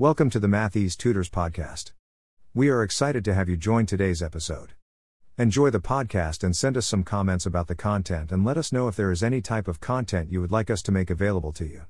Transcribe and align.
Welcome 0.00 0.30
to 0.30 0.38
the 0.38 0.46
Math 0.46 0.74
Tutors 0.96 1.28
podcast. 1.28 1.90
We 2.54 2.68
are 2.68 2.84
excited 2.84 3.24
to 3.24 3.34
have 3.34 3.48
you 3.48 3.56
join 3.56 3.84
today's 3.84 4.22
episode. 4.22 4.74
Enjoy 5.36 5.70
the 5.70 5.80
podcast 5.80 6.44
and 6.44 6.54
send 6.54 6.76
us 6.76 6.86
some 6.86 7.02
comments 7.02 7.44
about 7.44 7.66
the 7.66 7.74
content 7.74 8.30
and 8.30 8.44
let 8.44 8.56
us 8.56 8.70
know 8.70 8.86
if 8.86 8.94
there 8.94 9.10
is 9.10 9.24
any 9.24 9.40
type 9.40 9.66
of 9.66 9.80
content 9.80 10.30
you 10.30 10.40
would 10.40 10.52
like 10.52 10.70
us 10.70 10.82
to 10.82 10.92
make 10.92 11.10
available 11.10 11.50
to 11.50 11.64
you. 11.66 11.82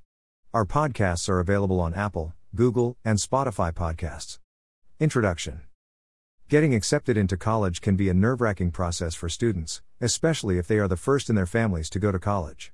Our 0.55 0.65
podcasts 0.65 1.29
are 1.29 1.39
available 1.39 1.81
on 1.81 1.93
Apple, 1.93 2.33
Google, 2.55 2.97
and 3.05 3.19
Spotify 3.19 3.75
podcasts. 3.75 4.39
Introduction 4.99 5.61
Getting 6.49 6.75
accepted 6.75 7.19
into 7.19 7.37
college 7.37 7.83
can 7.83 7.95
be 7.95 8.09
a 8.09 8.15
nerve 8.15 8.41
wracking 8.41 8.71
process 8.71 9.15
for 9.15 9.29
students, 9.29 9.83
especially 10.01 10.57
if 10.57 10.67
they 10.67 10.79
are 10.79 10.89
the 10.89 10.97
first 10.97 11.29
in 11.29 11.37
their 11.37 11.45
families 11.45 11.91
to 11.91 11.99
go 11.99 12.11
to 12.11 12.19
college. 12.19 12.73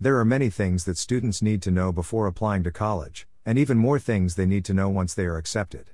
There 0.00 0.18
are 0.18 0.24
many 0.24 0.50
things 0.50 0.86
that 0.86 0.98
students 0.98 1.40
need 1.40 1.62
to 1.62 1.70
know 1.70 1.92
before 1.92 2.26
applying 2.26 2.64
to 2.64 2.72
college, 2.72 3.28
and 3.44 3.58
even 3.58 3.76
more 3.76 3.98
things 3.98 4.34
they 4.34 4.46
need 4.46 4.64
to 4.64 4.74
know 4.74 4.88
once 4.88 5.14
they 5.14 5.24
are 5.24 5.36
accepted. 5.36 5.90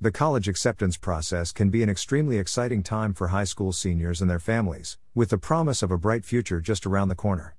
The 0.00 0.10
college 0.10 0.48
acceptance 0.48 0.96
process 0.96 1.52
can 1.52 1.68
be 1.68 1.82
an 1.82 1.90
extremely 1.90 2.38
exciting 2.38 2.82
time 2.82 3.12
for 3.12 3.28
high 3.28 3.44
school 3.44 3.72
seniors 3.72 4.22
and 4.22 4.30
their 4.30 4.38
families, 4.38 4.96
with 5.14 5.28
the 5.28 5.36
promise 5.36 5.82
of 5.82 5.90
a 5.90 5.98
bright 5.98 6.24
future 6.24 6.60
just 6.60 6.86
around 6.86 7.08
the 7.08 7.14
corner. 7.14 7.56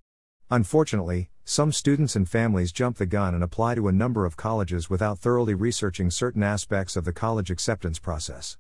Unfortunately, 0.50 1.30
some 1.46 1.72
students 1.72 2.16
and 2.16 2.28
families 2.28 2.72
jump 2.72 2.98
the 2.98 3.06
gun 3.06 3.36
and 3.36 3.44
apply 3.44 3.76
to 3.76 3.88
a 3.88 3.92
number 3.92 4.26
of 4.26 4.38
colleges 4.38 4.90
without 4.90 5.20
thoroughly 5.20 5.54
researching 5.54 6.10
certain 6.10 6.42
aspects 6.42 6.96
of 6.96 7.06
the 7.06 7.14
college 7.14 7.52
acceptance 7.52 8.00
process. 8.00 8.58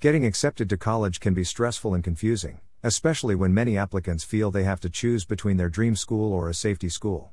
Getting 0.00 0.26
accepted 0.26 0.68
to 0.70 0.76
college 0.76 1.20
can 1.20 1.32
be 1.32 1.44
stressful 1.44 1.94
and 1.94 2.02
confusing, 2.02 2.60
especially 2.82 3.34
when 3.34 3.54
many 3.54 3.78
applicants 3.78 4.24
feel 4.24 4.50
they 4.50 4.64
have 4.64 4.80
to 4.80 4.90
choose 4.90 5.24
between 5.24 5.58
their 5.58 5.68
dream 5.68 5.94
school 5.94 6.32
or 6.32 6.48
a 6.48 6.54
safety 6.54 6.88
school. 6.88 7.32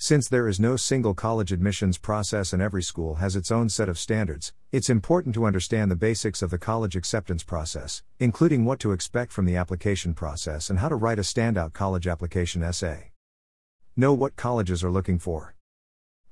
Since 0.00 0.28
there 0.28 0.46
is 0.46 0.60
no 0.60 0.76
single 0.76 1.12
college 1.12 1.50
admissions 1.50 1.98
process 1.98 2.52
and 2.52 2.62
every 2.62 2.84
school 2.84 3.16
has 3.16 3.34
its 3.34 3.50
own 3.50 3.68
set 3.68 3.88
of 3.88 3.98
standards, 3.98 4.52
it's 4.70 4.88
important 4.88 5.34
to 5.34 5.44
understand 5.44 5.90
the 5.90 5.96
basics 5.96 6.40
of 6.40 6.50
the 6.50 6.58
college 6.58 6.94
acceptance 6.94 7.42
process, 7.42 8.04
including 8.20 8.64
what 8.64 8.78
to 8.78 8.92
expect 8.92 9.32
from 9.32 9.44
the 9.44 9.56
application 9.56 10.14
process 10.14 10.70
and 10.70 10.78
how 10.78 10.88
to 10.88 10.94
write 10.94 11.18
a 11.18 11.22
standout 11.22 11.72
college 11.72 12.06
application 12.06 12.62
essay. 12.62 13.10
Know 13.96 14.14
what 14.14 14.36
colleges 14.36 14.84
are 14.84 14.90
looking 14.90 15.18
for. 15.18 15.56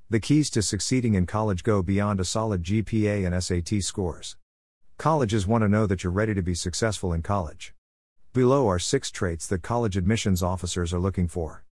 The 0.09 0.21
keys 0.21 0.49
to 0.51 0.61
succeeding 0.61 1.15
in 1.15 1.25
college 1.25 1.61
go 1.61 1.83
beyond 1.83 2.21
a 2.21 2.25
solid 2.25 2.63
GPA 2.63 3.27
and 3.27 3.43
SAT 3.43 3.83
scores. 3.83 4.37
Colleges 4.97 5.45
want 5.45 5.63
to 5.63 5.67
know 5.67 5.85
that 5.85 6.05
you're 6.05 6.13
ready 6.13 6.33
to 6.33 6.41
be 6.41 6.55
successful 6.55 7.11
in 7.11 7.21
college. 7.21 7.73
Below 8.31 8.69
are 8.69 8.79
six 8.79 9.11
traits 9.11 9.45
that 9.47 9.61
college 9.61 9.97
admissions 9.97 10.41
officers 10.41 10.93
are 10.93 10.99
looking 10.99 11.27
for. 11.27 11.65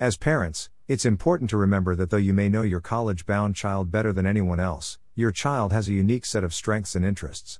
As 0.00 0.16
parents, 0.16 0.70
it's 0.86 1.04
important 1.04 1.50
to 1.50 1.56
remember 1.56 1.96
that 1.96 2.10
though 2.10 2.18
you 2.18 2.32
may 2.32 2.48
know 2.48 2.62
your 2.62 2.78
college 2.78 3.26
bound 3.26 3.56
child 3.56 3.90
better 3.90 4.12
than 4.12 4.26
anyone 4.26 4.60
else, 4.60 4.96
your 5.16 5.32
child 5.32 5.72
has 5.72 5.88
a 5.88 5.92
unique 5.92 6.24
set 6.24 6.44
of 6.44 6.54
strengths 6.54 6.94
and 6.94 7.04
interests. 7.04 7.58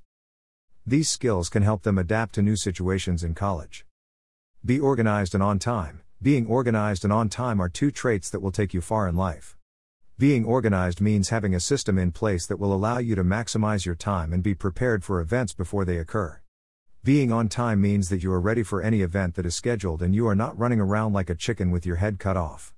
These 0.87 1.11
skills 1.11 1.49
can 1.49 1.65
help 1.65 1.83
them 1.83 1.99
adapt 1.99 2.37
to 2.37 2.43
new 2.43 2.55
situations 2.55 3.25
in 3.25 3.35
college. 3.35 3.85
Be 4.65 4.79
organized 4.79 5.35
and 5.35 5.43
on 5.43 5.59
time. 5.59 6.03
Being 6.23 6.47
organized 6.47 7.03
and 7.03 7.13
on 7.13 7.29
time 7.29 7.61
are 7.61 7.69
two 7.69 7.91
traits 7.91 8.31
that 8.31 8.41
will 8.41 8.53
take 8.53 8.73
you 8.73 8.81
far 8.81 9.09
in 9.09 9.17
life. 9.17 9.57
Being 10.17 10.45
organized 10.45 11.01
means 11.01 11.31
having 11.31 11.57
a 11.57 11.61
system 11.61 11.99
in 11.99 12.13
place 12.13 12.47
that 12.47 12.61
will 12.61 12.73
allow 12.73 12.99
you 12.99 13.17
to 13.17 13.25
maximize 13.25 13.85
your 13.85 13.97
time 13.97 14.33
and 14.33 14.45
be 14.45 14.55
prepared 14.55 15.03
for 15.03 15.21
events 15.21 15.55
before 15.55 15.85
they 15.85 15.99
occur. 15.99 16.41
Being 17.05 17.31
on 17.31 17.49
time 17.49 17.81
means 17.81 18.09
that 18.09 18.23
you 18.23 18.33
are 18.33 18.41
ready 18.41 18.63
for 18.63 18.83
any 18.83 19.03
event 19.03 19.37
that 19.37 19.47
is 19.47 19.55
scheduled 19.55 20.03
and 20.03 20.15
you 20.15 20.27
are 20.27 20.35
not 20.35 20.59
running 20.59 20.81
around 20.81 21.13
like 21.13 21.31
a 21.31 21.35
chicken 21.35 21.71
with 21.71 21.87
your 21.87 21.97
head 21.97 22.19
cut 22.19 22.37
off. 22.37 22.75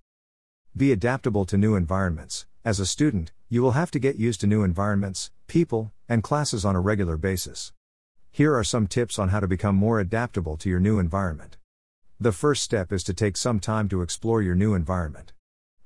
Be 0.76 0.92
adaptable 0.92 1.46
to 1.46 1.56
new 1.56 1.74
environments. 1.74 2.46
As 2.64 2.78
a 2.78 2.86
student, 2.86 3.32
you 3.48 3.62
will 3.62 3.72
have 3.72 3.90
to 3.92 3.98
get 3.98 4.16
used 4.16 4.42
to 4.42 4.46
new 4.46 4.62
environments, 4.62 5.30
people, 5.46 5.92
and 6.06 6.22
classes 6.22 6.64
on 6.66 6.76
a 6.76 6.80
regular 6.80 7.16
basis. 7.16 7.72
Here 8.30 8.54
are 8.54 8.62
some 8.62 8.86
tips 8.86 9.18
on 9.18 9.30
how 9.30 9.40
to 9.40 9.48
become 9.48 9.74
more 9.74 9.98
adaptable 9.98 10.56
to 10.58 10.68
your 10.68 10.80
new 10.80 10.98
environment. 10.98 11.56
The 12.20 12.30
first 12.30 12.62
step 12.62 12.92
is 12.92 13.02
to 13.04 13.14
take 13.14 13.38
some 13.38 13.58
time 13.58 13.88
to 13.88 14.02
explore 14.02 14.42
your 14.42 14.54
new 14.54 14.74
environment. 14.74 15.32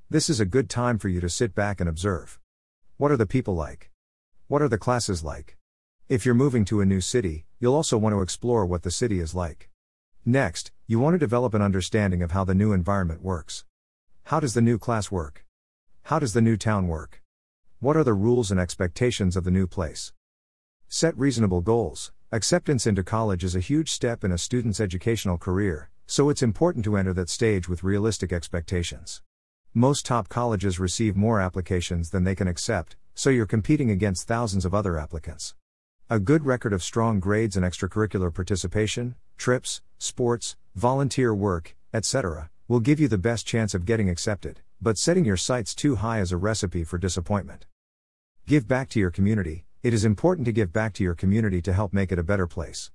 This 0.09 0.29
is 0.29 0.41
a 0.41 0.45
good 0.45 0.69
time 0.69 0.99
for 0.99 1.07
you 1.07 1.21
to 1.21 1.29
sit 1.29 1.55
back 1.55 1.79
and 1.79 1.89
observe. 1.89 2.37
What 2.97 3.11
are 3.11 3.17
the 3.17 3.25
people 3.25 3.55
like? 3.55 3.91
What 4.47 4.61
are 4.61 4.69
the 4.69 4.77
classes 4.77 5.23
like? 5.23 5.57
If 6.07 6.23
you're 6.23 6.35
moving 6.35 6.65
to 6.65 6.81
a 6.81 6.85
new 6.85 7.01
city, 7.01 7.47
you'll 7.59 7.73
also 7.73 7.97
want 7.97 8.13
to 8.13 8.21
explore 8.21 8.63
what 8.63 8.83
the 8.83 8.91
city 8.91 9.19
is 9.19 9.33
like. 9.33 9.71
Next, 10.23 10.71
you 10.85 10.99
want 10.99 11.15
to 11.15 11.17
develop 11.17 11.55
an 11.55 11.63
understanding 11.63 12.21
of 12.21 12.29
how 12.29 12.43
the 12.43 12.53
new 12.53 12.73
environment 12.73 13.23
works. 13.23 13.65
How 14.25 14.39
does 14.39 14.53
the 14.53 14.61
new 14.61 14.77
class 14.77 15.09
work? 15.09 15.43
How 16.03 16.19
does 16.19 16.33
the 16.33 16.43
new 16.43 16.57
town 16.57 16.87
work? 16.87 17.23
What 17.79 17.97
are 17.97 18.03
the 18.03 18.13
rules 18.13 18.51
and 18.51 18.59
expectations 18.59 19.35
of 19.35 19.45
the 19.45 19.49
new 19.49 19.65
place? 19.65 20.13
Set 20.87 21.17
reasonable 21.17 21.61
goals. 21.61 22.11
Acceptance 22.31 22.85
into 22.85 23.03
college 23.03 23.43
is 23.43 23.55
a 23.55 23.59
huge 23.59 23.89
step 23.89 24.23
in 24.23 24.31
a 24.31 24.37
student's 24.37 24.79
educational 24.79 25.39
career, 25.39 25.89
so 26.05 26.29
it's 26.29 26.43
important 26.43 26.85
to 26.85 26.97
enter 26.97 27.13
that 27.13 27.29
stage 27.29 27.67
with 27.67 27.83
realistic 27.83 28.31
expectations. 28.31 29.23
Most 29.73 30.05
top 30.05 30.29
colleges 30.29 30.79
receive 30.79 31.17
more 31.17 31.41
applications 31.41 32.11
than 32.11 32.25
they 32.25 32.35
can 32.35 32.47
accept, 32.47 32.95
so 33.15 33.31
you're 33.31 33.47
competing 33.47 33.89
against 33.89 34.27
thousands 34.27 34.65
of 34.65 34.75
other 34.75 34.99
applicants. 34.99 35.55
A 36.07 36.19
good 36.19 36.45
record 36.45 36.71
of 36.71 36.83
strong 36.83 37.19
grades 37.19 37.57
and 37.57 37.65
extracurricular 37.65 38.31
participation, 38.31 39.15
trips, 39.39 39.81
sports, 39.97 40.55
volunteer 40.75 41.33
work, 41.33 41.75
etc., 41.95 42.51
will 42.67 42.79
give 42.79 42.99
you 42.99 43.07
the 43.07 43.17
best 43.17 43.47
chance 43.47 43.73
of 43.73 43.87
getting 43.87 44.07
accepted, 44.07 44.61
but 44.79 44.99
setting 44.99 45.25
your 45.25 45.35
sights 45.35 45.73
too 45.73 45.95
high 45.95 46.19
is 46.19 46.31
a 46.31 46.37
recipe 46.37 46.83
for 46.83 46.99
disappointment. 46.99 47.65
Give 48.45 48.67
back 48.67 48.87
to 48.89 48.99
your 48.99 49.09
community. 49.09 49.65
It 49.81 49.95
is 49.95 50.05
important 50.05 50.45
to 50.45 50.51
give 50.51 50.71
back 50.71 50.93
to 50.93 51.03
your 51.03 51.15
community 51.15 51.59
to 51.63 51.73
help 51.73 51.91
make 51.91 52.11
it 52.11 52.19
a 52.19 52.23
better 52.23 52.45
place. 52.45 52.91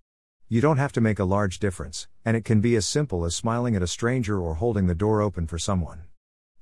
You 0.49 0.61
don't 0.61 0.79
have 0.79 0.93
to 0.93 1.01
make 1.01 1.19
a 1.19 1.25
large 1.25 1.59
difference, 1.59 2.07
and 2.25 2.37
it 2.37 2.45
can 2.45 2.61
be 2.61 2.77
as 2.77 2.87
simple 2.87 3.25
as 3.25 3.35
smiling 3.35 3.75
at 3.75 3.83
a 3.83 3.89
stranger 3.89 4.41
or 4.41 4.55
holding 4.55 4.87
the 4.87 4.95
door 4.95 5.21
open 5.21 5.49
for 5.49 5.59
someone. 5.59 6.03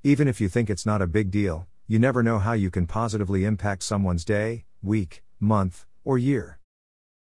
Even 0.02 0.26
if 0.26 0.40
you 0.40 0.48
think 0.48 0.70
it's 0.70 0.86
not 0.86 1.02
a 1.02 1.06
big 1.06 1.30
deal, 1.30 1.66
you 1.86 1.98
never 1.98 2.22
know 2.22 2.38
how 2.38 2.54
you 2.54 2.70
can 2.70 2.86
positively 2.86 3.44
impact 3.44 3.82
someone's 3.82 4.24
day, 4.24 4.64
week, 4.82 5.22
month, 5.38 5.84
or 6.04 6.18
year. 6.18 6.58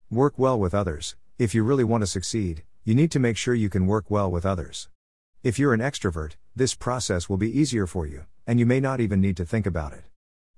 Work 0.09 0.33
well 0.37 0.59
with 0.59 0.73
others. 0.73 1.15
If 1.37 1.55
you 1.55 1.63
really 1.63 1.83
want 1.83 2.01
to 2.01 2.07
succeed, 2.07 2.63
you 2.83 2.95
need 2.95 3.11
to 3.11 3.19
make 3.19 3.37
sure 3.37 3.53
you 3.53 3.69
can 3.69 3.87
work 3.87 4.09
well 4.09 4.29
with 4.29 4.45
others. 4.45 4.89
If 5.43 5.57
you're 5.57 5.73
an 5.73 5.79
extrovert, 5.79 6.33
this 6.55 6.75
process 6.75 7.29
will 7.29 7.37
be 7.37 7.59
easier 7.59 7.87
for 7.87 8.05
you, 8.05 8.25
and 8.45 8.59
you 8.59 8.65
may 8.65 8.79
not 8.79 8.99
even 8.99 9.21
need 9.21 9.37
to 9.37 9.45
think 9.45 9.65
about 9.65 9.93
it. 9.93 10.03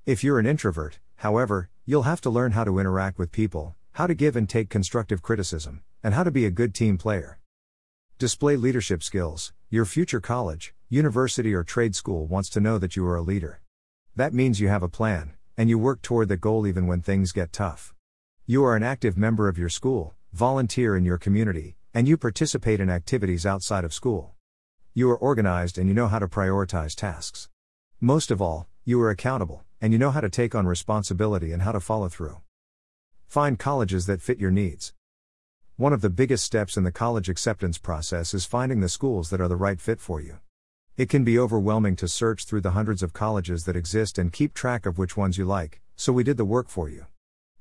If 0.05 0.23
you're 0.23 0.39
an 0.39 0.45
introvert, 0.45 0.99
however, 1.17 1.69
you'll 1.85 2.03
have 2.03 2.21
to 2.21 2.29
learn 2.29 2.51
how 2.51 2.63
to 2.63 2.79
interact 2.79 3.17
with 3.17 3.31
people, 3.31 3.75
how 3.93 4.07
to 4.07 4.13
give 4.13 4.35
and 4.35 4.49
take 4.49 4.69
constructive 4.69 5.21
criticism, 5.21 5.83
and 6.03 6.13
how 6.13 6.23
to 6.23 6.31
be 6.31 6.45
a 6.45 6.51
good 6.51 6.73
team 6.73 6.97
player. 6.97 7.39
Display 8.19 8.55
leadership 8.55 9.03
skills. 9.03 9.53
Your 9.69 9.85
future 9.85 10.19
college, 10.19 10.73
university, 10.89 11.53
or 11.53 11.63
trade 11.63 11.95
school 11.95 12.25
wants 12.25 12.49
to 12.49 12.59
know 12.59 12.77
that 12.77 12.95
you 12.95 13.05
are 13.07 13.15
a 13.15 13.21
leader. 13.21 13.61
That 14.15 14.33
means 14.33 14.59
you 14.59 14.67
have 14.67 14.83
a 14.83 14.89
plan, 14.89 15.33
and 15.57 15.69
you 15.69 15.79
work 15.79 16.01
toward 16.01 16.29
that 16.29 16.41
goal 16.41 16.67
even 16.67 16.87
when 16.87 17.01
things 17.01 17.31
get 17.31 17.53
tough. 17.53 17.93
You 18.45 18.65
are 18.65 18.75
an 18.75 18.83
active 18.83 19.15
member 19.15 19.47
of 19.47 19.57
your 19.57 19.69
school, 19.69 20.15
volunteer 20.33 20.97
in 20.97 21.05
your 21.05 21.17
community, 21.17 21.77
and 21.93 22.09
you 22.09 22.17
participate 22.17 22.81
in 22.81 22.89
activities 22.89 23.45
outside 23.45 23.85
of 23.85 23.93
school. 23.93 24.33
You 24.93 25.09
are 25.11 25.17
organized 25.17 25.77
and 25.77 25.87
you 25.87 25.93
know 25.93 26.09
how 26.09 26.19
to 26.19 26.27
prioritize 26.27 26.93
tasks. 26.93 27.47
Most 28.01 28.31
of 28.31 28.41
all, 28.41 28.67
you 28.83 28.99
are 28.99 29.09
accountable, 29.09 29.63
and 29.79 29.93
you 29.93 29.97
know 29.97 30.11
how 30.11 30.19
to 30.19 30.29
take 30.29 30.55
on 30.55 30.67
responsibility 30.67 31.53
and 31.53 31.61
how 31.61 31.71
to 31.71 31.79
follow 31.79 32.09
through. 32.09 32.41
Find 33.27 33.57
colleges 33.57 34.07
that 34.07 34.21
fit 34.21 34.39
your 34.39 34.51
needs. 34.51 34.91
One 35.77 35.93
of 35.93 36.01
the 36.01 36.09
biggest 36.09 36.43
steps 36.43 36.75
in 36.75 36.83
the 36.83 36.91
college 36.91 37.29
acceptance 37.29 37.77
process 37.77 38.33
is 38.33 38.43
finding 38.43 38.81
the 38.81 38.89
schools 38.89 39.29
that 39.29 39.39
are 39.39 39.47
the 39.47 39.55
right 39.55 39.79
fit 39.79 40.01
for 40.01 40.19
you. 40.19 40.39
It 40.97 41.07
can 41.07 41.23
be 41.23 41.39
overwhelming 41.39 41.95
to 41.95 42.09
search 42.09 42.43
through 42.43 42.61
the 42.61 42.71
hundreds 42.71 43.03
of 43.03 43.13
colleges 43.13 43.63
that 43.63 43.77
exist 43.77 44.17
and 44.17 44.33
keep 44.33 44.53
track 44.53 44.85
of 44.85 44.97
which 44.97 45.15
ones 45.15 45.37
you 45.37 45.45
like, 45.45 45.79
so 45.95 46.11
we 46.11 46.25
did 46.25 46.35
the 46.35 46.43
work 46.43 46.67
for 46.67 46.89
you. 46.89 47.05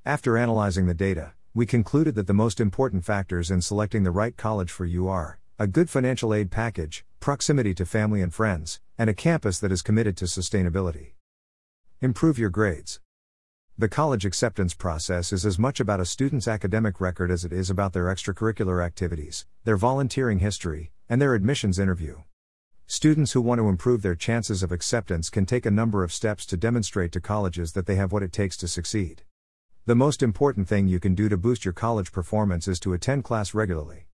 After 0.04 0.36
analyzing 0.36 0.86
the 0.86 0.94
data, 0.94 1.34
we 1.54 1.64
concluded 1.64 2.16
that 2.16 2.26
the 2.26 2.34
most 2.34 2.58
important 2.58 3.04
factors 3.04 3.52
in 3.52 3.62
selecting 3.62 4.02
the 4.02 4.10
right 4.10 4.36
college 4.36 4.68
for 4.68 4.84
you 4.84 5.06
are 5.06 5.38
a 5.60 5.68
good 5.68 5.88
financial 5.88 6.34
aid 6.34 6.50
package, 6.50 7.04
proximity 7.20 7.72
to 7.74 7.86
family 7.86 8.20
and 8.20 8.34
friends, 8.34 8.80
and 8.98 9.08
a 9.08 9.14
campus 9.14 9.60
that 9.60 9.70
is 9.70 9.80
committed 9.80 10.16
to 10.16 10.24
sustainability. 10.24 11.12
Improve 12.00 12.36
your 12.36 12.50
grades. 12.50 12.98
The 13.78 13.88
college 13.88 14.26
acceptance 14.26 14.74
process 14.74 15.32
is 15.32 15.46
as 15.46 15.56
much 15.56 15.78
about 15.78 16.00
a 16.00 16.04
student's 16.04 16.48
academic 16.48 17.00
record 17.00 17.30
as 17.30 17.44
it 17.44 17.52
is 17.52 17.70
about 17.70 17.92
their 17.92 18.06
extracurricular 18.06 18.84
activities, 18.84 19.46
their 19.62 19.76
volunteering 19.76 20.40
history, 20.40 20.90
and 21.08 21.22
their 21.22 21.36
admissions 21.36 21.78
interview. 21.78 22.22
Students 22.88 23.32
who 23.32 23.40
want 23.40 23.60
to 23.60 23.68
improve 23.68 24.02
their 24.02 24.16
chances 24.16 24.64
of 24.64 24.72
acceptance 24.72 25.30
can 25.30 25.46
take 25.46 25.64
a 25.64 25.70
number 25.70 26.02
of 26.02 26.12
steps 26.12 26.44
to 26.46 26.56
demonstrate 26.56 27.12
to 27.12 27.20
colleges 27.20 27.74
that 27.74 27.86
they 27.86 27.94
have 27.94 28.10
what 28.10 28.24
it 28.24 28.32
takes 28.32 28.56
to 28.56 28.66
succeed. 28.66 29.22
The 29.84 29.96
most 29.96 30.22
important 30.22 30.68
thing 30.68 30.86
you 30.86 31.00
can 31.00 31.16
do 31.16 31.28
to 31.28 31.36
boost 31.36 31.64
your 31.64 31.74
college 31.74 32.12
performance 32.12 32.68
is 32.68 32.78
to 32.78 32.92
attend 32.92 33.24
class 33.24 33.52
regularly. 33.52 34.06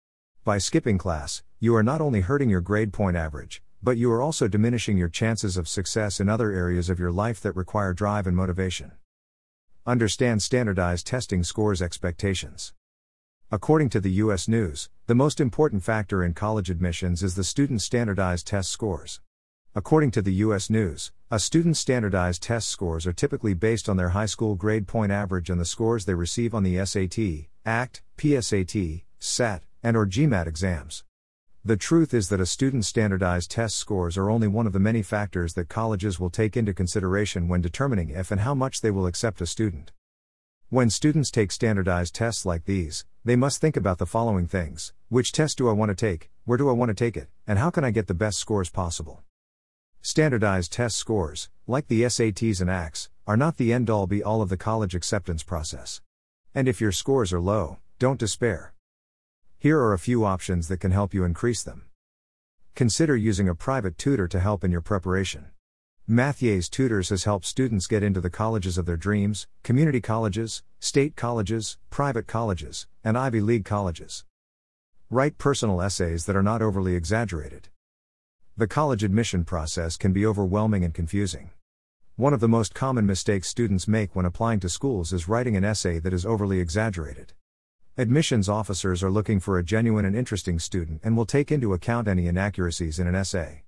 By 0.44 0.58
skipping 0.58 0.96
class, 0.96 1.42
you 1.58 1.74
are 1.74 1.82
not 1.82 2.00
only 2.00 2.20
hurting 2.20 2.48
your 2.48 2.60
grade 2.60 2.92
point 2.92 3.16
average, 3.16 3.64
but 3.82 3.96
you 3.96 4.12
are 4.12 4.22
also 4.22 4.46
diminishing 4.46 4.96
your 4.96 5.08
chances 5.08 5.56
of 5.56 5.66
success 5.66 6.20
in 6.20 6.28
other 6.28 6.52
areas 6.52 6.88
of 6.88 7.00
your 7.00 7.10
life 7.10 7.40
that 7.40 7.56
require 7.56 7.92
drive 7.92 8.28
and 8.28 8.36
motivation. 8.36 8.92
Understand 9.84 10.40
standardized 10.40 11.04
testing 11.04 11.42
scores 11.42 11.82
expectations. 11.82 12.72
According 13.50 13.88
to 13.88 14.00
the 14.00 14.12
U.S. 14.22 14.46
News, 14.46 14.88
the 15.08 15.16
most 15.16 15.40
important 15.40 15.82
factor 15.82 16.22
in 16.22 16.32
college 16.32 16.70
admissions 16.70 17.24
is 17.24 17.34
the 17.34 17.42
student's 17.42 17.82
standardized 17.82 18.46
test 18.46 18.70
scores. 18.70 19.20
According 19.76 20.12
to 20.12 20.22
the 20.22 20.32
U.S. 20.36 20.70
News, 20.70 21.12
a 21.30 21.38
student's 21.38 21.80
standardized 21.80 22.42
test 22.42 22.68
scores 22.68 23.06
are 23.06 23.12
typically 23.12 23.52
based 23.52 23.90
on 23.90 23.98
their 23.98 24.08
high 24.08 24.24
school 24.24 24.54
grade 24.54 24.88
point 24.88 25.12
average 25.12 25.50
and 25.50 25.60
the 25.60 25.66
scores 25.66 26.06
they 26.06 26.14
receive 26.14 26.54
on 26.54 26.62
the 26.62 26.82
SAT, 26.82 27.50
ACT, 27.66 28.00
PSAT, 28.16 29.02
SAT, 29.18 29.64
and 29.82 29.94
or 29.94 30.06
GMAT 30.06 30.46
exams. 30.46 31.04
The 31.62 31.76
truth 31.76 32.14
is 32.14 32.30
that 32.30 32.40
a 32.40 32.46
student's 32.46 32.88
standardized 32.88 33.50
test 33.50 33.76
scores 33.76 34.16
are 34.16 34.30
only 34.30 34.48
one 34.48 34.66
of 34.66 34.72
the 34.72 34.78
many 34.78 35.02
factors 35.02 35.52
that 35.52 35.68
colleges 35.68 36.18
will 36.18 36.30
take 36.30 36.56
into 36.56 36.72
consideration 36.72 37.46
when 37.46 37.60
determining 37.60 38.08
if 38.08 38.30
and 38.30 38.40
how 38.40 38.54
much 38.54 38.80
they 38.80 38.90
will 38.90 39.06
accept 39.06 39.42
a 39.42 39.46
student. 39.46 39.92
When 40.70 40.88
students 40.88 41.30
take 41.30 41.52
standardized 41.52 42.14
tests 42.14 42.46
like 42.46 42.64
these, 42.64 43.04
they 43.26 43.36
must 43.36 43.60
think 43.60 43.76
about 43.76 43.98
the 43.98 44.06
following 44.06 44.46
things 44.46 44.94
Which 45.10 45.32
test 45.32 45.58
do 45.58 45.68
I 45.68 45.72
want 45.72 45.90
to 45.90 45.94
take? 45.94 46.30
Where 46.46 46.56
do 46.56 46.70
I 46.70 46.72
want 46.72 46.88
to 46.88 46.94
take 46.94 47.18
it? 47.18 47.28
And 47.46 47.58
how 47.58 47.68
can 47.68 47.84
I 47.84 47.90
get 47.90 48.06
the 48.06 48.14
best 48.14 48.38
scores 48.38 48.70
possible? 48.70 49.22
Standardized 50.06 50.72
test 50.72 50.96
scores, 50.96 51.50
like 51.66 51.88
the 51.88 52.02
SATs 52.02 52.60
and 52.60 52.70
ACTs, 52.70 53.08
are 53.26 53.36
not 53.36 53.56
the 53.56 53.72
end 53.72 53.90
all 53.90 54.06
be 54.06 54.22
all 54.22 54.40
of 54.40 54.48
the 54.48 54.56
college 54.56 54.94
acceptance 54.94 55.42
process. 55.42 56.00
And 56.54 56.68
if 56.68 56.80
your 56.80 56.92
scores 56.92 57.32
are 57.32 57.40
low, 57.40 57.78
don't 57.98 58.20
despair. 58.20 58.72
Here 59.58 59.80
are 59.80 59.92
a 59.92 59.98
few 59.98 60.24
options 60.24 60.68
that 60.68 60.78
can 60.78 60.92
help 60.92 61.12
you 61.12 61.24
increase 61.24 61.64
them. 61.64 61.86
Consider 62.76 63.16
using 63.16 63.48
a 63.48 63.54
private 63.56 63.98
tutor 63.98 64.28
to 64.28 64.38
help 64.38 64.62
in 64.62 64.70
your 64.70 64.80
preparation. 64.80 65.46
Mathier's 66.06 66.68
Tutors 66.68 67.08
has 67.08 67.24
helped 67.24 67.44
students 67.44 67.88
get 67.88 68.04
into 68.04 68.20
the 68.20 68.30
colleges 68.30 68.78
of 68.78 68.86
their 68.86 68.96
dreams 68.96 69.48
community 69.64 70.00
colleges, 70.00 70.62
state 70.78 71.16
colleges, 71.16 71.78
private 71.90 72.28
colleges, 72.28 72.86
and 73.02 73.18
Ivy 73.18 73.40
League 73.40 73.64
colleges. 73.64 74.24
Write 75.10 75.36
personal 75.36 75.82
essays 75.82 76.26
that 76.26 76.36
are 76.36 76.44
not 76.44 76.62
overly 76.62 76.94
exaggerated. 76.94 77.70
The 78.58 78.66
college 78.66 79.04
admission 79.04 79.44
process 79.44 79.98
can 79.98 80.14
be 80.14 80.24
overwhelming 80.24 80.82
and 80.82 80.94
confusing. 80.94 81.50
One 82.14 82.32
of 82.32 82.40
the 82.40 82.48
most 82.48 82.74
common 82.74 83.04
mistakes 83.04 83.48
students 83.48 83.86
make 83.86 84.16
when 84.16 84.24
applying 84.24 84.60
to 84.60 84.70
schools 84.70 85.12
is 85.12 85.28
writing 85.28 85.58
an 85.58 85.64
essay 85.64 85.98
that 85.98 86.14
is 86.14 86.24
overly 86.24 86.58
exaggerated. 86.58 87.34
Admissions 87.98 88.48
officers 88.48 89.02
are 89.02 89.10
looking 89.10 89.40
for 89.40 89.58
a 89.58 89.62
genuine 89.62 90.06
and 90.06 90.16
interesting 90.16 90.58
student 90.58 91.02
and 91.04 91.18
will 91.18 91.26
take 91.26 91.52
into 91.52 91.74
account 91.74 92.08
any 92.08 92.28
inaccuracies 92.28 92.98
in 92.98 93.06
an 93.06 93.14
essay. 93.14 93.64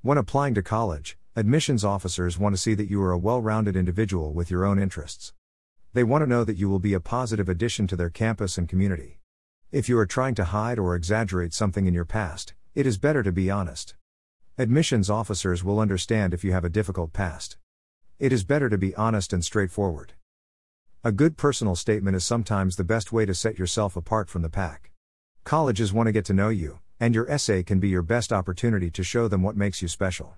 When 0.00 0.18
applying 0.18 0.54
to 0.54 0.62
college, 0.62 1.16
admissions 1.36 1.84
officers 1.84 2.36
want 2.36 2.56
to 2.56 2.60
see 2.60 2.74
that 2.74 2.90
you 2.90 3.00
are 3.00 3.12
a 3.12 3.18
well 3.18 3.40
rounded 3.40 3.76
individual 3.76 4.32
with 4.32 4.50
your 4.50 4.64
own 4.64 4.80
interests. 4.80 5.32
They 5.92 6.02
want 6.02 6.22
to 6.22 6.28
know 6.28 6.42
that 6.42 6.56
you 6.56 6.68
will 6.68 6.80
be 6.80 6.94
a 6.94 6.98
positive 7.00 7.48
addition 7.48 7.86
to 7.86 7.94
their 7.94 8.10
campus 8.10 8.58
and 8.58 8.68
community. 8.68 9.20
If 9.70 9.88
you 9.88 9.96
are 9.98 10.04
trying 10.04 10.34
to 10.34 10.46
hide 10.46 10.80
or 10.80 10.96
exaggerate 10.96 11.54
something 11.54 11.86
in 11.86 11.94
your 11.94 12.04
past, 12.04 12.54
it 12.74 12.88
is 12.88 12.98
better 12.98 13.22
to 13.22 13.30
be 13.30 13.48
honest. 13.48 13.94
Admissions 14.62 15.10
officers 15.10 15.64
will 15.64 15.80
understand 15.80 16.32
if 16.32 16.44
you 16.44 16.52
have 16.52 16.64
a 16.64 16.68
difficult 16.68 17.12
past. 17.12 17.56
It 18.20 18.32
is 18.32 18.44
better 18.44 18.70
to 18.70 18.78
be 18.78 18.94
honest 18.94 19.32
and 19.32 19.44
straightforward. 19.44 20.12
A 21.02 21.10
good 21.10 21.36
personal 21.36 21.74
statement 21.74 22.14
is 22.14 22.24
sometimes 22.24 22.76
the 22.76 22.84
best 22.84 23.12
way 23.12 23.26
to 23.26 23.34
set 23.34 23.58
yourself 23.58 23.96
apart 23.96 24.28
from 24.28 24.42
the 24.42 24.48
pack. 24.48 24.92
Colleges 25.42 25.92
want 25.92 26.06
to 26.06 26.12
get 26.12 26.24
to 26.26 26.32
know 26.32 26.48
you, 26.48 26.78
and 27.00 27.12
your 27.12 27.28
essay 27.28 27.64
can 27.64 27.80
be 27.80 27.88
your 27.88 28.02
best 28.02 28.32
opportunity 28.32 28.88
to 28.92 29.02
show 29.02 29.26
them 29.26 29.42
what 29.42 29.56
makes 29.56 29.82
you 29.82 29.88
special. 29.88 30.36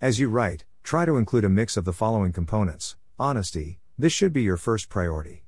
As 0.00 0.18
you 0.18 0.30
write, 0.30 0.64
try 0.82 1.04
to 1.04 1.18
include 1.18 1.44
a 1.44 1.50
mix 1.50 1.76
of 1.76 1.84
the 1.84 1.92
following 1.92 2.32
components 2.32 2.96
honesty, 3.18 3.80
this 3.98 4.14
should 4.14 4.32
be 4.32 4.40
your 4.42 4.56
first 4.56 4.88
priority. 4.88 5.44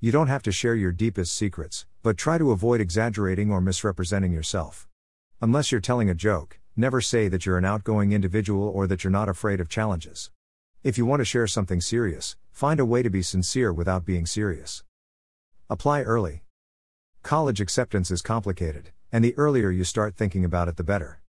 You 0.00 0.10
don't 0.10 0.26
have 0.26 0.42
to 0.42 0.50
share 0.50 0.74
your 0.74 0.90
deepest 0.90 1.34
secrets, 1.34 1.86
but 2.02 2.16
try 2.16 2.36
to 2.36 2.50
avoid 2.50 2.80
exaggerating 2.80 3.52
or 3.52 3.60
misrepresenting 3.60 4.32
yourself. 4.32 4.88
Unless 5.40 5.70
you're 5.70 5.80
telling 5.80 6.10
a 6.10 6.14
joke, 6.16 6.59
never 6.76 7.00
say 7.00 7.28
that 7.28 7.46
you're 7.46 7.58
an 7.58 7.64
outgoing 7.64 8.12
individual 8.12 8.68
or 8.68 8.86
that 8.86 9.04
you're 9.04 9.10
not 9.10 9.28
afraid 9.28 9.60
of 9.60 9.68
challenges. 9.68 10.30
If 10.82 10.96
you 10.96 11.04
want 11.04 11.20
to 11.20 11.24
share 11.24 11.46
something 11.46 11.80
serious, 11.80 12.36
find 12.52 12.80
a 12.80 12.86
way 12.86 13.02
to 13.02 13.10
be 13.10 13.22
sincere 13.22 13.72
without 13.72 14.04
being 14.04 14.26
serious. 14.26 14.82
Apply 15.68 16.02
early. 16.02 16.42
College 17.22 17.60
acceptance 17.60 18.10
is 18.10 18.22
complicated, 18.22 18.90
and 19.12 19.24
the 19.24 19.36
earlier 19.36 19.70
you 19.70 19.84
start 19.84 20.16
thinking 20.16 20.44
about 20.44 20.68
it, 20.68 20.76
the 20.76 20.82
better. 20.84 21.20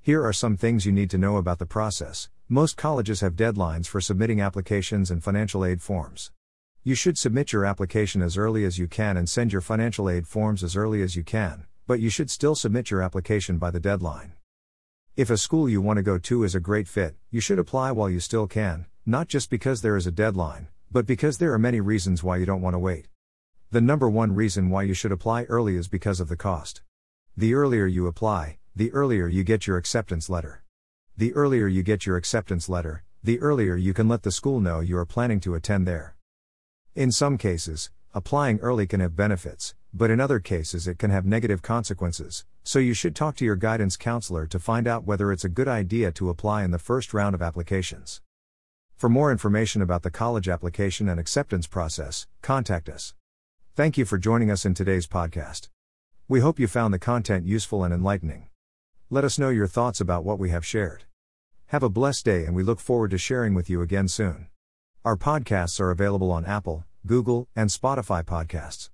Here 0.00 0.24
are 0.24 0.32
some 0.32 0.56
things 0.56 0.86
you 0.86 0.92
need 0.92 1.10
to 1.10 1.18
know 1.18 1.36
about 1.36 1.58
the 1.58 1.66
process. 1.66 2.28
Most 2.48 2.76
colleges 2.76 3.20
have 3.20 3.34
deadlines 3.34 3.86
for 3.86 4.00
submitting 4.00 4.40
applications 4.40 5.10
and 5.10 5.22
financial 5.22 5.64
aid 5.64 5.82
forms. 5.82 6.30
You 6.82 6.94
should 6.94 7.18
submit 7.18 7.52
your 7.52 7.66
application 7.66 8.22
as 8.22 8.38
early 8.38 8.64
as 8.64 8.78
you 8.78 8.88
can 8.88 9.16
and 9.16 9.28
send 9.28 9.52
your 9.52 9.60
financial 9.60 10.08
aid 10.08 10.26
forms 10.26 10.62
as 10.62 10.76
early 10.76 11.02
as 11.02 11.16
you 11.16 11.24
can, 11.24 11.66
but 11.86 12.00
you 12.00 12.08
should 12.08 12.30
still 12.30 12.54
submit 12.54 12.90
your 12.90 13.02
application 13.02 13.58
by 13.58 13.70
the 13.70 13.80
deadline. 13.80 14.32
If 15.18 15.30
a 15.30 15.36
school 15.36 15.68
you 15.68 15.80
want 15.82 15.96
to 15.96 16.04
go 16.04 16.16
to 16.16 16.44
is 16.44 16.54
a 16.54 16.60
great 16.60 16.86
fit, 16.86 17.16
you 17.32 17.40
should 17.40 17.58
apply 17.58 17.90
while 17.90 18.08
you 18.08 18.20
still 18.20 18.46
can, 18.46 18.86
not 19.04 19.26
just 19.26 19.50
because 19.50 19.82
there 19.82 19.96
is 19.96 20.06
a 20.06 20.12
deadline, 20.12 20.68
but 20.92 21.06
because 21.06 21.38
there 21.38 21.52
are 21.52 21.58
many 21.58 21.80
reasons 21.80 22.22
why 22.22 22.36
you 22.36 22.46
don't 22.46 22.62
want 22.62 22.74
to 22.74 22.78
wait. 22.78 23.08
The 23.72 23.80
number 23.80 24.08
one 24.08 24.36
reason 24.36 24.70
why 24.70 24.84
you 24.84 24.94
should 24.94 25.10
apply 25.10 25.42
early 25.46 25.74
is 25.74 25.88
because 25.88 26.20
of 26.20 26.28
the 26.28 26.36
cost. 26.36 26.82
The 27.36 27.52
earlier 27.52 27.84
you 27.84 28.06
apply, 28.06 28.58
the 28.76 28.92
earlier 28.92 29.26
you 29.26 29.42
get 29.42 29.66
your 29.66 29.76
acceptance 29.76 30.30
letter. 30.30 30.62
The 31.16 31.34
earlier 31.34 31.66
you 31.66 31.82
get 31.82 32.06
your 32.06 32.16
acceptance 32.16 32.68
letter, 32.68 33.02
the 33.20 33.40
earlier 33.40 33.74
you 33.74 33.92
can 33.92 34.06
let 34.06 34.22
the 34.22 34.30
school 34.30 34.60
know 34.60 34.78
you 34.78 34.96
are 34.98 35.04
planning 35.04 35.40
to 35.40 35.56
attend 35.56 35.84
there. 35.88 36.14
In 36.94 37.10
some 37.10 37.38
cases, 37.38 37.90
applying 38.14 38.60
early 38.60 38.86
can 38.86 39.00
have 39.00 39.16
benefits, 39.16 39.74
but 39.98 40.10
in 40.10 40.20
other 40.20 40.38
cases 40.38 40.86
it 40.86 40.98
can 40.98 41.10
have 41.10 41.26
negative 41.26 41.60
consequences, 41.60 42.44
so 42.62 42.78
you 42.78 42.94
should 42.94 43.16
talk 43.16 43.34
to 43.34 43.44
your 43.44 43.56
guidance 43.56 43.96
counselor 43.96 44.46
to 44.46 44.60
find 44.60 44.86
out 44.86 45.04
whether 45.04 45.32
it's 45.32 45.44
a 45.44 45.48
good 45.48 45.66
idea 45.66 46.12
to 46.12 46.30
apply 46.30 46.62
in 46.62 46.70
the 46.70 46.78
first 46.78 47.12
round 47.12 47.34
of 47.34 47.42
applications. 47.42 48.20
For 48.94 49.08
more 49.08 49.32
information 49.32 49.82
about 49.82 50.04
the 50.04 50.10
college 50.10 50.48
application 50.48 51.08
and 51.08 51.18
acceptance 51.18 51.66
process, 51.66 52.28
contact 52.42 52.88
us. 52.88 53.14
Thank 53.74 53.98
you 53.98 54.04
for 54.04 54.18
joining 54.18 54.52
us 54.52 54.64
in 54.64 54.74
today's 54.74 55.08
podcast. 55.08 55.68
We 56.28 56.40
hope 56.40 56.60
you 56.60 56.68
found 56.68 56.94
the 56.94 56.98
content 57.00 57.44
useful 57.44 57.82
and 57.82 57.92
enlightening. 57.92 58.48
Let 59.10 59.24
us 59.24 59.38
know 59.38 59.48
your 59.48 59.66
thoughts 59.66 60.00
about 60.00 60.24
what 60.24 60.38
we 60.38 60.50
have 60.50 60.64
shared. 60.64 61.04
Have 61.66 61.82
a 61.82 61.88
blessed 61.88 62.24
day, 62.24 62.44
and 62.44 62.54
we 62.54 62.62
look 62.62 62.78
forward 62.78 63.10
to 63.10 63.18
sharing 63.18 63.52
with 63.52 63.68
you 63.68 63.82
again 63.82 64.06
soon. 64.06 64.46
Our 65.04 65.16
podcasts 65.16 65.80
are 65.80 65.90
available 65.90 66.30
on 66.30 66.44
Apple, 66.46 66.84
Google, 67.04 67.48
and 67.56 67.68
Spotify 67.68 68.22
podcasts. 68.22 68.86